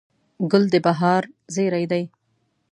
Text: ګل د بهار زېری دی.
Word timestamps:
ګل 0.51 0.63
د 0.73 0.75
بهار 0.85 1.23
زېری 1.53 1.85
دی. 1.91 2.03